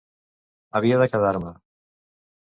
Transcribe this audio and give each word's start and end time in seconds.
Havia 0.79 0.97
de 1.01 1.07
quedar-me. 1.11 1.51